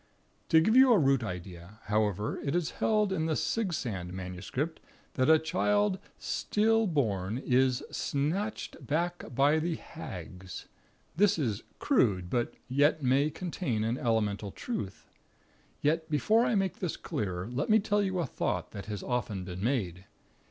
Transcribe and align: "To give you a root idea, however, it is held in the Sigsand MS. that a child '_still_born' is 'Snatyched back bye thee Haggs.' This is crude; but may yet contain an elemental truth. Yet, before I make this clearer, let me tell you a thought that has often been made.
"To 0.49 0.59
give 0.59 0.75
you 0.75 0.91
a 0.91 0.97
root 0.97 1.23
idea, 1.23 1.77
however, 1.83 2.39
it 2.41 2.55
is 2.55 2.71
held 2.81 3.13
in 3.13 3.27
the 3.27 3.35
Sigsand 3.35 4.11
MS. 4.13 4.49
that 5.13 5.29
a 5.29 5.37
child 5.37 5.99
'_still_born' 6.19 7.39
is 7.43 7.83
'Snatyched 7.91 8.87
back 8.87 9.23
bye 9.35 9.59
thee 9.59 9.75
Haggs.' 9.75 10.65
This 11.15 11.37
is 11.37 11.61
crude; 11.77 12.31
but 12.31 12.51
may 12.51 12.59
yet 12.67 13.35
contain 13.35 13.83
an 13.83 13.99
elemental 13.99 14.49
truth. 14.49 15.05
Yet, 15.81 16.09
before 16.09 16.47
I 16.47 16.55
make 16.55 16.79
this 16.79 16.97
clearer, 16.97 17.47
let 17.47 17.69
me 17.69 17.77
tell 17.79 18.01
you 18.01 18.17
a 18.17 18.25
thought 18.25 18.71
that 18.71 18.87
has 18.87 19.03
often 19.03 19.43
been 19.43 19.63
made. 19.63 20.05